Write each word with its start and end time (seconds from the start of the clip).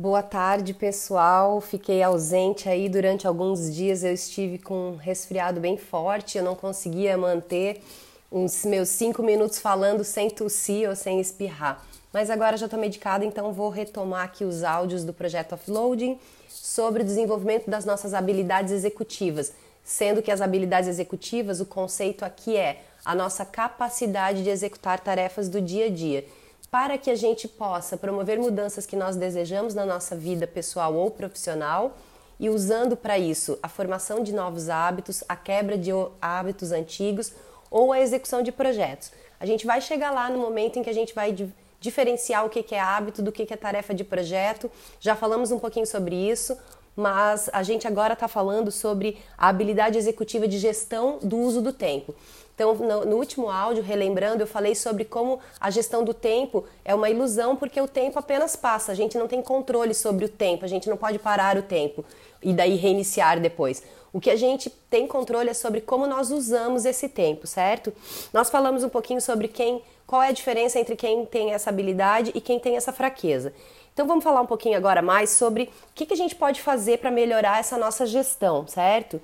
Boa 0.00 0.22
tarde, 0.22 0.74
pessoal. 0.74 1.60
Fiquei 1.60 2.04
ausente 2.04 2.68
aí 2.68 2.88
durante 2.88 3.26
alguns 3.26 3.74
dias. 3.74 4.04
Eu 4.04 4.12
estive 4.12 4.56
com 4.56 4.90
um 4.90 4.96
resfriado 4.96 5.58
bem 5.58 5.76
forte. 5.76 6.38
Eu 6.38 6.44
não 6.44 6.54
conseguia 6.54 7.18
manter 7.18 7.82
os 8.30 8.64
meus 8.64 8.90
cinco 8.90 9.24
minutos 9.24 9.58
falando 9.58 10.04
sem 10.04 10.30
tossir 10.30 10.88
ou 10.88 10.94
sem 10.94 11.18
espirrar. 11.18 11.84
Mas 12.12 12.30
agora 12.30 12.56
já 12.56 12.66
estou 12.66 12.78
medicada, 12.78 13.24
então 13.24 13.52
vou 13.52 13.70
retomar 13.70 14.26
aqui 14.26 14.44
os 14.44 14.62
áudios 14.62 15.02
do 15.02 15.12
projeto 15.12 15.54
Offloading 15.54 16.16
sobre 16.48 17.02
o 17.02 17.04
desenvolvimento 17.04 17.68
das 17.68 17.84
nossas 17.84 18.14
habilidades 18.14 18.70
executivas. 18.72 19.52
Sendo 19.82 20.22
que 20.22 20.30
as 20.30 20.40
habilidades 20.40 20.88
executivas, 20.88 21.60
o 21.60 21.66
conceito 21.66 22.24
aqui 22.24 22.56
é 22.56 22.82
a 23.04 23.16
nossa 23.16 23.44
capacidade 23.44 24.44
de 24.44 24.48
executar 24.48 25.00
tarefas 25.00 25.48
do 25.48 25.60
dia 25.60 25.86
a 25.86 25.90
dia 25.90 26.24
para 26.70 26.98
que 26.98 27.10
a 27.10 27.14
gente 27.14 27.48
possa 27.48 27.96
promover 27.96 28.38
mudanças 28.38 28.84
que 28.84 28.96
nós 28.96 29.16
desejamos 29.16 29.74
na 29.74 29.86
nossa 29.86 30.14
vida 30.14 30.46
pessoal 30.46 30.94
ou 30.94 31.10
profissional 31.10 31.96
e 32.38 32.50
usando 32.50 32.96
para 32.96 33.18
isso 33.18 33.58
a 33.62 33.68
formação 33.68 34.22
de 34.22 34.32
novos 34.32 34.68
hábitos, 34.68 35.24
a 35.28 35.34
quebra 35.34 35.76
de 35.76 35.90
hábitos 36.20 36.70
antigos 36.70 37.32
ou 37.70 37.92
a 37.92 38.00
execução 38.00 38.42
de 38.42 38.52
projetos. 38.52 39.10
A 39.40 39.46
gente 39.46 39.66
vai 39.66 39.80
chegar 39.80 40.10
lá 40.10 40.28
no 40.28 40.38
momento 40.38 40.78
em 40.78 40.82
que 40.82 40.90
a 40.90 40.94
gente 40.94 41.14
vai 41.14 41.34
diferenciar 41.80 42.44
o 42.44 42.50
que 42.50 42.74
é 42.74 42.80
hábito 42.80 43.22
do 43.22 43.32
que 43.32 43.52
é 43.52 43.56
tarefa 43.56 43.94
de 43.94 44.04
projeto. 44.04 44.70
Já 45.00 45.14
falamos 45.14 45.50
um 45.50 45.58
pouquinho 45.58 45.86
sobre 45.86 46.14
isso, 46.14 46.56
mas 46.98 47.48
a 47.52 47.62
gente 47.62 47.86
agora 47.86 48.14
está 48.14 48.26
falando 48.26 48.72
sobre 48.72 49.18
a 49.38 49.48
habilidade 49.48 49.96
executiva 49.96 50.48
de 50.48 50.58
gestão 50.58 51.20
do 51.22 51.36
uso 51.36 51.62
do 51.62 51.72
tempo. 51.72 52.12
Então, 52.52 52.74
no, 52.74 53.04
no, 53.04 53.16
último 53.16 53.48
áudio, 53.48 53.84
relembrando, 53.84 54.42
eu 54.42 54.46
falei 54.48 54.74
sobre 54.74 55.04
como 55.04 55.38
a 55.60 55.70
gestão 55.70 56.02
do 56.02 56.12
tempo 56.12 56.64
é 56.84 56.92
uma 56.92 57.08
ilusão, 57.08 57.54
porque 57.54 57.80
o 57.80 57.86
tempo 57.86 58.18
apenas 58.18 58.56
passa, 58.56 58.90
a 58.90 58.96
gente 58.96 59.16
não 59.16 59.28
tem 59.28 59.40
controle 59.40 59.94
sobre 59.94 60.24
o 60.24 60.28
tempo, 60.28 60.64
a 60.64 60.68
gente 60.68 60.90
não 60.90 60.96
pode 60.96 61.20
parar 61.20 61.56
o 61.56 61.62
tempo 61.62 62.04
e 62.42 62.52
daí 62.52 62.74
reiniciar 62.74 63.38
depois. 63.38 63.80
O 64.12 64.20
que 64.20 64.28
a 64.28 64.34
gente 64.34 64.68
tem 64.90 65.06
controle 65.06 65.50
é 65.50 65.54
sobre 65.54 65.80
como 65.80 66.04
nós 66.04 66.32
usamos 66.32 66.84
esse 66.84 67.08
tempo, 67.08 67.46
certo? 67.46 67.92
Nós 68.32 68.50
falamos 68.50 68.82
um 68.82 68.88
pouquinho 68.88 69.20
sobre 69.20 69.46
quem, 69.46 69.80
qual 70.08 70.22
é 70.22 70.28
a 70.28 70.32
diferença 70.32 70.80
entre 70.80 70.96
quem 70.96 71.26
tem 71.26 71.52
essa 71.52 71.68
habilidade 71.68 72.32
e 72.34 72.40
quem 72.40 72.58
tem 72.58 72.76
essa 72.76 72.94
fraqueza. 72.94 73.52
Então 73.92 74.06
vamos 74.06 74.24
falar 74.24 74.40
um 74.40 74.46
pouquinho 74.46 74.74
agora 74.74 75.02
mais 75.02 75.28
sobre 75.28 75.64
o 75.64 75.94
que, 75.94 76.06
que 76.06 76.14
a 76.14 76.16
gente 76.16 76.34
pode 76.34 76.62
fazer 76.62 76.96
para 76.98 77.10
melhorar 77.10 77.60
essa 77.60 77.76
nossa 77.76 78.06
gestão, 78.06 78.66
certo? 78.66 79.20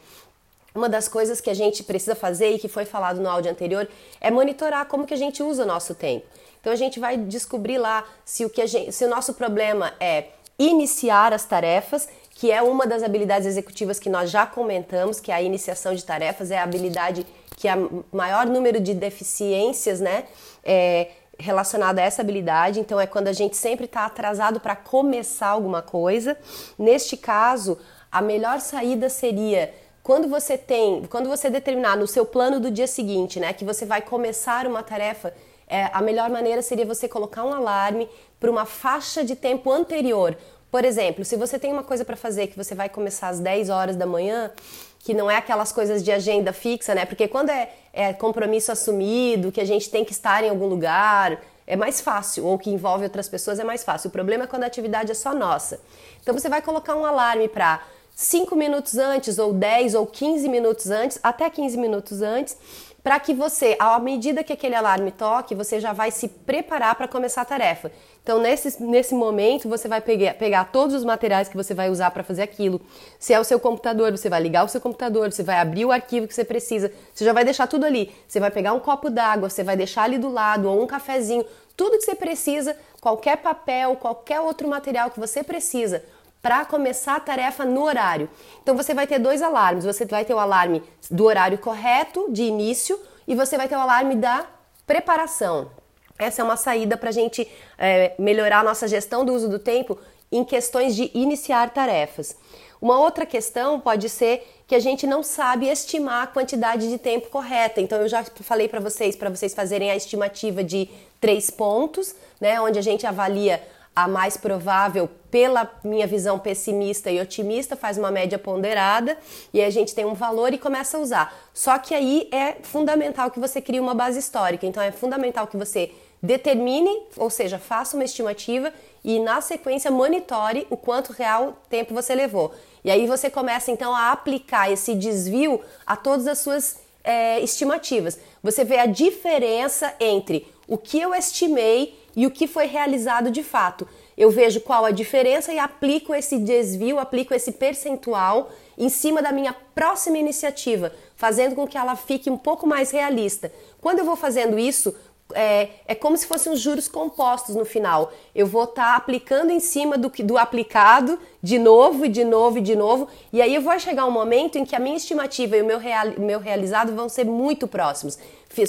Uma 0.74 0.86
das 0.86 1.08
coisas 1.08 1.40
que 1.40 1.48
a 1.48 1.54
gente 1.54 1.82
precisa 1.82 2.14
fazer 2.14 2.50
e 2.50 2.58
que 2.58 2.68
foi 2.68 2.84
falado 2.84 3.18
no 3.18 3.30
áudio 3.30 3.50
anterior 3.50 3.88
é 4.20 4.30
monitorar 4.30 4.84
como 4.84 5.06
que 5.06 5.14
a 5.14 5.16
gente 5.16 5.42
usa 5.42 5.62
o 5.62 5.66
nosso 5.66 5.94
tempo. 5.94 6.26
Então 6.60 6.70
a 6.70 6.76
gente 6.76 7.00
vai 7.00 7.16
descobrir 7.16 7.78
lá 7.78 8.04
se 8.22 8.44
o 8.44 8.50
que 8.50 8.66
gente, 8.66 8.92
se 8.92 9.06
o 9.06 9.08
nosso 9.08 9.32
problema 9.32 9.94
é 9.98 10.26
iniciar 10.58 11.32
as 11.32 11.46
tarefas, 11.46 12.06
que 12.30 12.50
é 12.50 12.60
uma 12.60 12.86
das 12.86 13.02
habilidades 13.02 13.46
executivas 13.46 13.98
que 13.98 14.10
nós 14.10 14.30
já 14.30 14.44
comentamos, 14.44 15.18
que 15.18 15.32
é 15.32 15.34
a 15.34 15.42
iniciação 15.42 15.94
de 15.94 16.04
tarefas, 16.04 16.50
é 16.50 16.58
a 16.58 16.62
habilidade 16.62 17.24
que 17.64 17.68
é 17.68 17.74
maior 18.12 18.44
número 18.44 18.78
de 18.78 18.92
deficiências, 18.92 19.98
né? 19.98 20.24
É, 20.62 21.12
relacionada 21.38 22.02
a 22.02 22.04
essa 22.04 22.20
habilidade, 22.20 22.78
então 22.78 23.00
é 23.00 23.06
quando 23.06 23.28
a 23.28 23.32
gente 23.32 23.56
sempre 23.56 23.86
está 23.86 24.04
atrasado 24.04 24.60
para 24.60 24.76
começar 24.76 25.48
alguma 25.48 25.80
coisa. 25.80 26.36
Neste 26.78 27.16
caso, 27.16 27.78
a 28.12 28.20
melhor 28.20 28.60
saída 28.60 29.08
seria 29.08 29.72
quando 30.02 30.28
você 30.28 30.58
tem, 30.58 31.06
quando 31.06 31.26
você 31.26 31.48
determinar 31.48 31.96
no 31.96 32.06
seu 32.06 32.26
plano 32.26 32.60
do 32.60 32.70
dia 32.70 32.86
seguinte, 32.86 33.40
né, 33.40 33.54
que 33.54 33.64
você 33.64 33.86
vai 33.86 34.02
começar 34.02 34.66
uma 34.66 34.82
tarefa, 34.82 35.32
é, 35.66 35.88
a 35.90 36.02
melhor 36.02 36.28
maneira 36.28 36.60
seria 36.60 36.84
você 36.84 37.08
colocar 37.08 37.44
um 37.44 37.54
alarme 37.54 38.06
para 38.38 38.50
uma 38.50 38.66
faixa 38.66 39.24
de 39.24 39.34
tempo 39.34 39.72
anterior. 39.72 40.36
Por 40.74 40.84
exemplo, 40.84 41.24
se 41.24 41.36
você 41.36 41.56
tem 41.56 41.72
uma 41.72 41.84
coisa 41.84 42.04
para 42.04 42.16
fazer 42.16 42.48
que 42.48 42.56
você 42.56 42.74
vai 42.74 42.88
começar 42.88 43.28
às 43.28 43.38
10 43.38 43.70
horas 43.70 43.94
da 43.94 44.06
manhã, 44.06 44.50
que 44.98 45.14
não 45.14 45.30
é 45.30 45.36
aquelas 45.36 45.70
coisas 45.70 46.02
de 46.02 46.10
agenda 46.10 46.52
fixa, 46.52 46.96
né? 46.96 47.06
Porque 47.06 47.28
quando 47.28 47.50
é, 47.50 47.70
é 47.92 48.12
compromisso 48.12 48.72
assumido, 48.72 49.52
que 49.52 49.60
a 49.60 49.64
gente 49.64 49.88
tem 49.88 50.04
que 50.04 50.10
estar 50.10 50.42
em 50.42 50.48
algum 50.48 50.66
lugar, 50.66 51.40
é 51.64 51.76
mais 51.76 52.00
fácil, 52.00 52.44
ou 52.44 52.58
que 52.58 52.70
envolve 52.70 53.04
outras 53.04 53.28
pessoas 53.28 53.60
é 53.60 53.62
mais 53.62 53.84
fácil. 53.84 54.08
O 54.08 54.10
problema 54.10 54.42
é 54.42 54.46
quando 54.48 54.64
a 54.64 54.66
atividade 54.66 55.12
é 55.12 55.14
só 55.14 55.32
nossa. 55.32 55.78
Então 56.20 56.34
você 56.36 56.48
vai 56.48 56.60
colocar 56.60 56.96
um 56.96 57.06
alarme 57.06 57.46
para 57.46 57.80
5 58.14 58.54
minutos 58.54 58.96
antes, 58.96 59.38
ou 59.38 59.52
10 59.52 59.96
ou 59.96 60.06
15 60.06 60.48
minutos 60.48 60.88
antes, 60.88 61.18
até 61.20 61.50
15 61.50 61.76
minutos 61.76 62.22
antes, 62.22 62.56
para 63.02 63.18
que 63.18 63.34
você, 63.34 63.76
à 63.78 63.98
medida 63.98 64.44
que 64.44 64.52
aquele 64.52 64.74
alarme 64.74 65.10
toque, 65.10 65.54
você 65.54 65.80
já 65.80 65.92
vai 65.92 66.10
se 66.12 66.28
preparar 66.28 66.94
para 66.94 67.08
começar 67.08 67.42
a 67.42 67.44
tarefa. 67.44 67.90
Então, 68.22 68.38
nesse, 68.38 68.82
nesse 68.82 69.14
momento, 69.14 69.68
você 69.68 69.88
vai 69.88 70.00
pegar, 70.00 70.34
pegar 70.34 70.64
todos 70.66 70.94
os 70.94 71.04
materiais 71.04 71.48
que 71.48 71.56
você 71.56 71.74
vai 71.74 71.90
usar 71.90 72.12
para 72.12 72.22
fazer 72.22 72.42
aquilo. 72.42 72.80
Se 73.18 73.34
é 73.34 73.40
o 73.40 73.44
seu 73.44 73.58
computador, 73.58 74.12
você 74.12 74.30
vai 74.30 74.40
ligar 74.40 74.64
o 74.64 74.68
seu 74.68 74.80
computador, 74.80 75.30
você 75.30 75.42
vai 75.42 75.56
abrir 75.56 75.84
o 75.84 75.92
arquivo 75.92 76.28
que 76.28 76.34
você 76.34 76.44
precisa, 76.44 76.90
você 77.12 77.24
já 77.24 77.32
vai 77.32 77.44
deixar 77.44 77.66
tudo 77.66 77.84
ali. 77.84 78.14
Você 78.26 78.38
vai 78.38 78.50
pegar 78.50 78.72
um 78.72 78.80
copo 78.80 79.10
d'água, 79.10 79.50
você 79.50 79.64
vai 79.64 79.76
deixar 79.76 80.04
ali 80.04 80.18
do 80.18 80.30
lado, 80.30 80.70
ou 80.70 80.82
um 80.82 80.86
cafezinho, 80.86 81.44
tudo 81.76 81.98
que 81.98 82.04
você 82.04 82.14
precisa, 82.14 82.76
qualquer 83.00 83.38
papel, 83.38 83.96
qualquer 83.96 84.40
outro 84.40 84.68
material 84.68 85.10
que 85.10 85.18
você 85.20 85.42
precisa 85.42 86.02
para 86.44 86.62
começar 86.66 87.16
a 87.16 87.20
tarefa 87.20 87.64
no 87.64 87.82
horário. 87.82 88.28
Então 88.62 88.76
você 88.76 88.92
vai 88.92 89.06
ter 89.06 89.18
dois 89.18 89.40
alarmes. 89.40 89.86
Você 89.86 90.04
vai 90.04 90.26
ter 90.26 90.34
o 90.34 90.38
alarme 90.38 90.82
do 91.10 91.24
horário 91.24 91.56
correto 91.56 92.26
de 92.30 92.42
início 92.42 93.00
e 93.26 93.34
você 93.34 93.56
vai 93.56 93.66
ter 93.66 93.74
o 93.74 93.80
alarme 93.80 94.14
da 94.14 94.44
preparação. 94.86 95.70
Essa 96.18 96.42
é 96.42 96.44
uma 96.44 96.58
saída 96.58 96.98
para 96.98 97.08
a 97.08 97.12
gente 97.12 97.48
é, 97.78 98.12
melhorar 98.18 98.58
a 98.58 98.62
nossa 98.62 98.86
gestão 98.86 99.24
do 99.24 99.32
uso 99.32 99.48
do 99.48 99.58
tempo 99.58 99.98
em 100.30 100.44
questões 100.44 100.94
de 100.94 101.10
iniciar 101.14 101.70
tarefas. 101.70 102.36
Uma 102.78 102.98
outra 102.98 103.24
questão 103.24 103.80
pode 103.80 104.10
ser 104.10 104.46
que 104.66 104.74
a 104.74 104.80
gente 104.80 105.06
não 105.06 105.22
sabe 105.22 105.66
estimar 105.66 106.24
a 106.24 106.26
quantidade 106.26 106.90
de 106.90 106.98
tempo 106.98 107.30
correta. 107.30 107.80
Então 107.80 108.02
eu 108.02 108.08
já 108.08 108.22
falei 108.22 108.68
para 108.68 108.80
vocês, 108.80 109.16
para 109.16 109.30
vocês 109.30 109.54
fazerem 109.54 109.90
a 109.90 109.96
estimativa 109.96 110.62
de 110.62 110.90
três 111.18 111.48
pontos, 111.48 112.14
né, 112.38 112.60
onde 112.60 112.78
a 112.78 112.82
gente 112.82 113.06
avalia 113.06 113.62
a 113.94 114.08
mais 114.08 114.36
provável, 114.36 115.08
pela 115.30 115.70
minha 115.84 116.06
visão 116.06 116.38
pessimista 116.38 117.10
e 117.10 117.20
otimista, 117.20 117.76
faz 117.76 117.96
uma 117.96 118.10
média 118.10 118.38
ponderada 118.38 119.16
e 119.52 119.62
a 119.62 119.70
gente 119.70 119.94
tem 119.94 120.04
um 120.04 120.14
valor 120.14 120.52
e 120.52 120.58
começa 120.58 120.96
a 120.96 121.00
usar. 121.00 121.34
Só 121.52 121.78
que 121.78 121.94
aí 121.94 122.28
é 122.32 122.56
fundamental 122.62 123.30
que 123.30 123.38
você 123.38 123.60
crie 123.60 123.80
uma 123.80 123.94
base 123.94 124.18
histórica. 124.18 124.66
Então 124.66 124.82
é 124.82 124.90
fundamental 124.90 125.46
que 125.46 125.56
você 125.56 125.92
determine, 126.22 126.90
ou 127.16 127.28
seja, 127.28 127.58
faça 127.58 127.96
uma 127.96 128.04
estimativa 128.04 128.72
e 129.04 129.20
na 129.20 129.40
sequência 129.40 129.90
monitore 129.90 130.66
o 130.70 130.76
quanto 130.76 131.12
real 131.12 131.58
tempo 131.68 131.92
você 131.92 132.14
levou. 132.14 132.52
E 132.82 132.90
aí 132.90 133.06
você 133.06 133.30
começa 133.30 133.70
então 133.70 133.94
a 133.94 134.10
aplicar 134.10 134.70
esse 134.72 134.94
desvio 134.94 135.60
a 135.86 135.96
todas 135.96 136.26
as 136.26 136.38
suas 136.38 136.78
é, 137.04 137.38
estimativas. 137.40 138.18
Você 138.42 138.64
vê 138.64 138.78
a 138.78 138.86
diferença 138.86 139.94
entre 140.00 140.46
o 140.66 140.78
que 140.78 141.00
eu 141.00 141.14
estimei 141.14 141.98
e 142.16 142.26
o 142.26 142.30
que 142.30 142.46
foi 142.46 142.66
realizado 142.66 143.30
de 143.30 143.42
fato. 143.42 143.86
Eu 144.16 144.30
vejo 144.30 144.60
qual 144.60 144.84
a 144.84 144.90
diferença 144.90 145.52
e 145.52 145.58
aplico 145.58 146.14
esse 146.14 146.38
desvio, 146.38 146.98
aplico 146.98 147.34
esse 147.34 147.52
percentual 147.52 148.50
em 148.78 148.88
cima 148.88 149.20
da 149.20 149.32
minha 149.32 149.54
próxima 149.74 150.18
iniciativa, 150.18 150.92
fazendo 151.16 151.54
com 151.54 151.66
que 151.66 151.76
ela 151.76 151.96
fique 151.96 152.30
um 152.30 152.36
pouco 152.36 152.66
mais 152.66 152.90
realista. 152.90 153.52
Quando 153.80 153.98
eu 153.98 154.04
vou 154.04 154.16
fazendo 154.16 154.58
isso, 154.58 154.94
é, 155.32 155.70
é 155.86 155.94
como 155.94 156.16
se 156.16 156.26
fossem 156.26 156.52
os 156.52 156.60
juros 156.60 156.88
compostos 156.88 157.54
no 157.54 157.64
final. 157.64 158.12
Eu 158.34 158.46
vou 158.46 158.64
estar 158.64 158.92
tá 158.92 158.96
aplicando 158.96 159.50
em 159.50 159.60
cima 159.60 159.96
do, 159.96 160.10
do 160.10 160.36
aplicado 160.36 161.18
de 161.42 161.58
novo 161.58 162.04
e 162.04 162.08
de 162.08 162.24
novo 162.24 162.58
e 162.58 162.60
de 162.60 162.76
novo, 162.76 163.08
e 163.32 163.40
aí 163.40 163.54
eu 163.54 163.62
vou 163.62 163.78
chegar 163.78 164.06
um 164.06 164.10
momento 164.10 164.56
em 164.56 164.64
que 164.64 164.74
a 164.74 164.78
minha 164.78 164.96
estimativa 164.96 165.56
e 165.56 165.62
o 165.62 165.64
meu, 165.64 165.78
real, 165.78 166.06
meu 166.18 166.40
realizado 166.40 166.94
vão 166.94 167.08
ser 167.08 167.24
muito 167.24 167.68
próximos, 167.68 168.18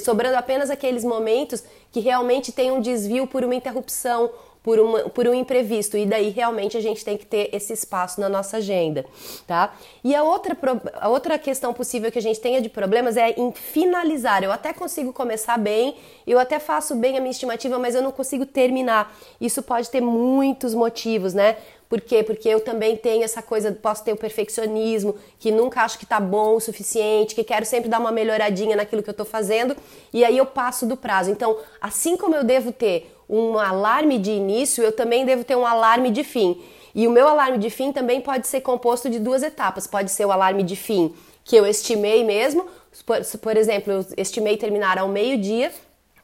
sobrando 0.02 0.36
apenas 0.36 0.70
aqueles 0.70 1.04
momentos 1.04 1.64
que 1.90 2.00
realmente 2.00 2.52
tem 2.52 2.70
um 2.70 2.80
desvio 2.80 3.26
por 3.26 3.44
uma 3.44 3.54
interrupção 3.54 4.30
por, 4.66 4.80
uma, 4.80 4.98
por 5.10 5.28
um 5.28 5.32
imprevisto, 5.32 5.96
e 5.96 6.04
daí 6.04 6.30
realmente 6.30 6.76
a 6.76 6.80
gente 6.80 7.04
tem 7.04 7.16
que 7.16 7.24
ter 7.24 7.48
esse 7.52 7.72
espaço 7.72 8.20
na 8.20 8.28
nossa 8.28 8.56
agenda, 8.56 9.06
tá? 9.46 9.72
E 10.02 10.12
a 10.12 10.24
outra, 10.24 10.58
a 10.94 11.08
outra 11.08 11.38
questão 11.38 11.72
possível 11.72 12.10
que 12.10 12.18
a 12.18 12.22
gente 12.22 12.40
tenha 12.40 12.60
de 12.60 12.68
problemas 12.68 13.16
é 13.16 13.30
em 13.38 13.52
finalizar. 13.52 14.42
Eu 14.42 14.50
até 14.50 14.72
consigo 14.72 15.12
começar 15.12 15.56
bem, 15.56 15.94
eu 16.26 16.36
até 16.36 16.58
faço 16.58 16.96
bem 16.96 17.16
a 17.16 17.20
minha 17.20 17.30
estimativa, 17.30 17.78
mas 17.78 17.94
eu 17.94 18.02
não 18.02 18.10
consigo 18.10 18.44
terminar. 18.44 19.16
Isso 19.40 19.62
pode 19.62 19.88
ter 19.88 20.00
muitos 20.00 20.74
motivos, 20.74 21.32
né? 21.32 21.58
Por 21.88 22.00
quê? 22.00 22.24
Porque 22.24 22.48
eu 22.48 22.58
também 22.58 22.96
tenho 22.96 23.22
essa 23.22 23.40
coisa, 23.40 23.70
posso 23.70 24.02
ter 24.02 24.12
o 24.12 24.16
perfeccionismo, 24.16 25.14
que 25.38 25.52
nunca 25.52 25.82
acho 25.82 25.96
que 25.96 26.06
tá 26.06 26.18
bom 26.18 26.56
o 26.56 26.60
suficiente, 26.60 27.36
que 27.36 27.44
quero 27.44 27.64
sempre 27.64 27.88
dar 27.88 28.00
uma 28.00 28.10
melhoradinha 28.10 28.74
naquilo 28.74 29.00
que 29.00 29.10
eu 29.10 29.14
tô 29.14 29.24
fazendo, 29.24 29.76
e 30.12 30.24
aí 30.24 30.36
eu 30.36 30.46
passo 30.46 30.84
do 30.84 30.96
prazo. 30.96 31.30
Então, 31.30 31.56
assim 31.80 32.16
como 32.16 32.34
eu 32.34 32.42
devo 32.42 32.72
ter 32.72 33.15
um 33.28 33.58
alarme 33.58 34.18
de 34.18 34.30
início, 34.30 34.82
eu 34.84 34.92
também 34.92 35.24
devo 35.24 35.44
ter 35.44 35.56
um 35.56 35.66
alarme 35.66 36.10
de 36.10 36.22
fim. 36.22 36.62
E 36.94 37.06
o 37.06 37.10
meu 37.10 37.28
alarme 37.28 37.58
de 37.58 37.68
fim 37.68 37.92
também 37.92 38.20
pode 38.20 38.46
ser 38.46 38.60
composto 38.60 39.10
de 39.10 39.18
duas 39.18 39.42
etapas. 39.42 39.86
Pode 39.86 40.10
ser 40.10 40.24
o 40.24 40.32
alarme 40.32 40.62
de 40.62 40.76
fim 40.76 41.14
que 41.44 41.54
eu 41.54 41.64
estimei 41.64 42.24
mesmo, 42.24 42.66
por, 43.06 43.18
por 43.40 43.56
exemplo, 43.56 43.92
eu 43.92 44.06
estimei 44.16 44.56
terminar 44.56 44.98
ao 44.98 45.06
meio-dia 45.08 45.72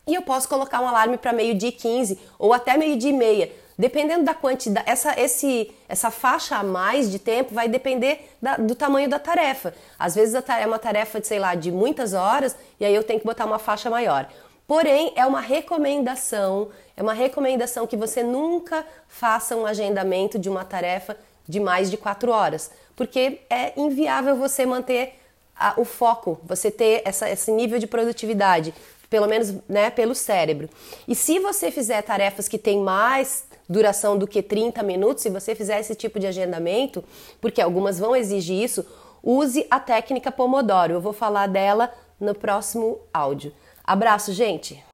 e 0.06 0.14
eu 0.14 0.22
posso 0.22 0.48
colocar 0.48 0.80
um 0.80 0.88
alarme 0.88 1.16
para 1.16 1.32
meio-dia 1.32 1.68
e 1.68 1.72
15 1.72 2.18
ou 2.38 2.52
até 2.52 2.76
meio-dia 2.76 3.10
e 3.10 3.12
meia. 3.12 3.52
Dependendo 3.78 4.24
da 4.24 4.34
quantidade, 4.34 4.88
essa, 4.88 5.18
esse, 5.18 5.72
essa 5.88 6.10
faixa 6.10 6.56
a 6.56 6.62
mais 6.62 7.10
de 7.10 7.18
tempo 7.18 7.54
vai 7.54 7.68
depender 7.68 8.28
da, 8.40 8.56
do 8.56 8.74
tamanho 8.74 9.08
da 9.08 9.18
tarefa. 9.18 9.72
Às 9.98 10.14
vezes 10.14 10.34
é 10.34 10.66
uma 10.66 10.78
tarefa, 10.78 11.20
de, 11.20 11.26
sei 11.26 11.38
lá, 11.38 11.54
de 11.54 11.70
muitas 11.70 12.12
horas 12.14 12.56
e 12.78 12.84
aí 12.84 12.94
eu 12.94 13.04
tenho 13.04 13.20
que 13.20 13.26
botar 13.26 13.44
uma 13.44 13.58
faixa 13.58 13.88
maior. 13.88 14.28
Porém, 14.66 15.12
é 15.16 15.26
uma 15.26 15.40
recomendação, 15.40 16.68
é 16.96 17.02
uma 17.02 17.12
recomendação 17.12 17.86
que 17.86 17.96
você 17.96 18.22
nunca 18.22 18.86
faça 19.08 19.56
um 19.56 19.66
agendamento 19.66 20.38
de 20.38 20.48
uma 20.48 20.64
tarefa 20.64 21.16
de 21.48 21.60
mais 21.60 21.90
de 21.90 21.96
quatro 21.96 22.30
horas, 22.30 22.70
porque 22.94 23.40
é 23.50 23.78
inviável 23.78 24.36
você 24.36 24.64
manter 24.64 25.18
a, 25.56 25.74
o 25.76 25.84
foco, 25.84 26.40
você 26.44 26.70
ter 26.70 27.02
essa, 27.04 27.28
esse 27.28 27.50
nível 27.50 27.78
de 27.78 27.86
produtividade, 27.86 28.72
pelo 29.10 29.26
menos 29.26 29.54
né, 29.68 29.90
pelo 29.90 30.14
cérebro. 30.14 30.68
E 31.06 31.14
se 31.14 31.38
você 31.38 31.70
fizer 31.70 32.00
tarefas 32.02 32.48
que 32.48 32.56
têm 32.58 32.80
mais 32.80 33.44
duração 33.68 34.16
do 34.16 34.26
que 34.26 34.42
30 34.42 34.82
minutos, 34.82 35.22
se 35.22 35.30
você 35.30 35.54
fizer 35.54 35.80
esse 35.80 35.94
tipo 35.94 36.18
de 36.18 36.26
agendamento, 36.26 37.04
porque 37.40 37.60
algumas 37.60 37.98
vão 37.98 38.16
exigir 38.16 38.62
isso, 38.62 38.86
use 39.22 39.66
a 39.70 39.78
técnica 39.78 40.32
Pomodoro. 40.32 40.94
Eu 40.94 41.00
vou 41.00 41.12
falar 41.12 41.46
dela 41.46 41.92
no 42.18 42.34
próximo 42.34 42.98
áudio. 43.12 43.52
Abraço, 43.92 44.32
gente! 44.32 44.82